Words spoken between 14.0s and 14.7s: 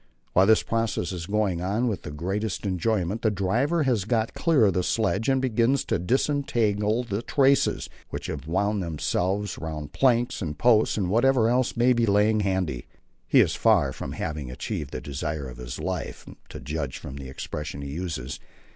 having